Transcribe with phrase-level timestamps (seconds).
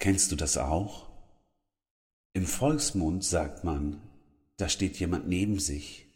[0.00, 1.10] Kennst du das auch?
[2.32, 4.00] Im Volksmund sagt man,
[4.56, 6.06] da steht jemand neben sich,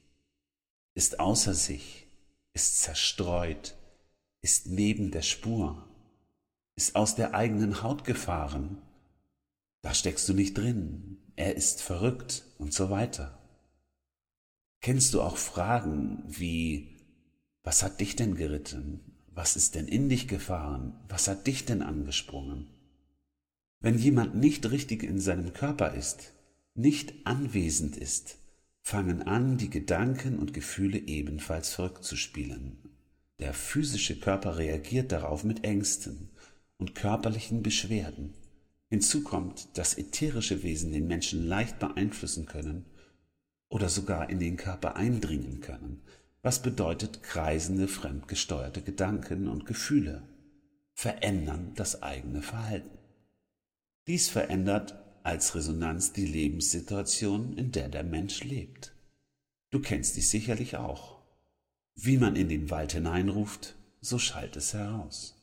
[0.95, 2.07] ist außer sich,
[2.55, 3.77] ist zerstreut,
[4.41, 5.87] ist neben der Spur,
[6.77, 8.81] ist aus der eigenen Haut gefahren.
[9.83, 13.39] Da steckst du nicht drin, er ist verrückt und so weiter.
[14.81, 16.97] Kennst du auch Fragen wie,
[17.63, 19.01] was hat dich denn geritten?
[19.29, 20.99] Was ist denn in dich gefahren?
[21.09, 22.74] Was hat dich denn angesprungen?
[23.85, 26.33] Wenn jemand nicht richtig in seinem Körper ist,
[26.75, 28.39] nicht anwesend ist,
[28.81, 32.79] fangen an, die Gedanken und Gefühle ebenfalls verrückt zu spielen.
[33.41, 36.31] Der physische Körper reagiert darauf mit Ängsten
[36.79, 38.33] und körperlichen Beschwerden.
[38.89, 42.87] Hinzu kommt, dass ätherische Wesen den Menschen leicht beeinflussen können
[43.69, 46.01] oder sogar in den Körper eindringen können,
[46.41, 50.23] was bedeutet kreisende, fremdgesteuerte Gedanken und Gefühle
[50.95, 53.04] verändern das eigene Verhalten.
[54.07, 58.93] Dies verändert als Resonanz die Lebenssituation, in der der Mensch lebt.
[59.71, 61.23] Du kennst dies sicherlich auch.
[61.97, 65.43] Wie man in den Wald hineinruft, so schallt es heraus.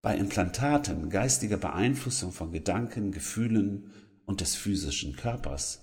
[0.00, 3.90] Bei Implantaten geistiger Beeinflussung von Gedanken, Gefühlen
[4.26, 5.82] und des physischen Körpers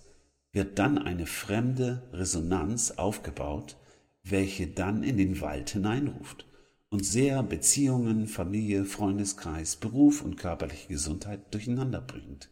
[0.53, 3.78] wird dann eine fremde Resonanz aufgebaut,
[4.23, 6.45] welche dann in den Wald hineinruft
[6.92, 12.50] und sehr Beziehungen, Familie, Freundeskreis, Beruf und körperliche Gesundheit durcheinander bringt.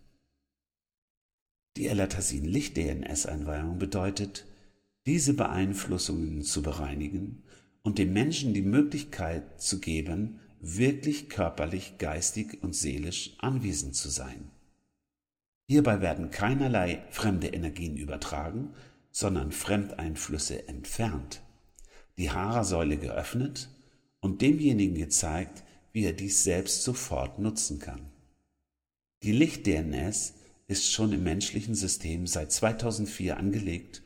[1.75, 4.45] Die Elatasin-Licht-DNS-Einweihung bedeutet,
[5.05, 7.43] diese Beeinflussungen zu bereinigen
[7.83, 14.51] und dem Menschen die Möglichkeit zu geben, wirklich körperlich, geistig und seelisch anwesend zu sein.
[15.67, 18.73] Hierbei werden keinerlei fremde Energien übertragen,
[19.11, 21.41] sondern Fremdeinflüsse entfernt,
[22.17, 23.69] die Haarsäule geöffnet
[24.21, 28.11] und demjenigen gezeigt, wie er dies selbst sofort nutzen kann.
[29.23, 30.33] Die Licht-DNS
[30.67, 34.03] ist schon im menschlichen System seit 2004 angelegt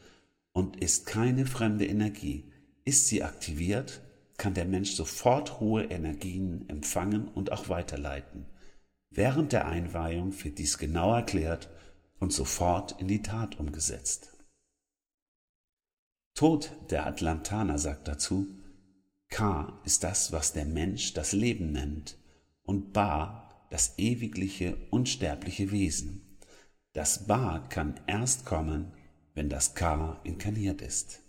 [0.53, 2.51] und ist keine fremde Energie.
[2.85, 4.01] Ist sie aktiviert,
[4.37, 8.45] kann der Mensch sofort hohe Energien empfangen und auch weiterleiten.
[9.09, 11.69] Während der Einweihung wird dies genau erklärt
[12.19, 14.29] und sofort in die Tat umgesetzt.
[16.33, 18.47] Tod der Atlantaner sagt dazu,
[19.33, 22.19] Ka ist das, was der Mensch das Leben nennt,
[22.61, 26.37] und Ba das ewigliche, unsterbliche Wesen.
[26.93, 28.93] Das Ba kann erst kommen,
[29.33, 31.23] wenn das K inkarniert ist.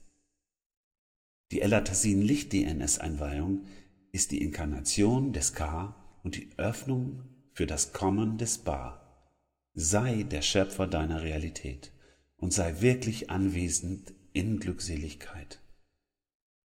[1.50, 3.65] Die Elatasin-Licht-DNS-Einweihung
[4.12, 7.22] ist die Inkarnation des K und die Öffnung
[7.54, 9.00] für das Kommen des Ba.
[9.72, 11.91] Sei der Schöpfer deiner Realität
[12.36, 15.63] und sei wirklich anwesend in Glückseligkeit.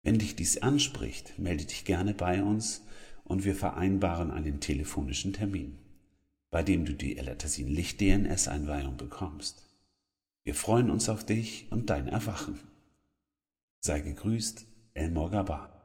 [0.06, 2.82] Wenn dich dies anspricht, melde dich gerne bei uns
[3.24, 5.76] und wir vereinbaren einen telefonischen Termin
[6.56, 9.62] bei dem du die Elatasin Licht DNS Einweihung bekommst.
[10.44, 12.58] Wir freuen uns auf dich und dein Erwachen.
[13.80, 15.75] Sei gegrüßt, El Morgaba.